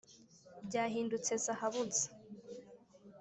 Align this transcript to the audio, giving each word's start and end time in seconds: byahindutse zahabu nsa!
byahindutse 0.67 1.31
zahabu 1.45 1.81
nsa! 1.87 2.07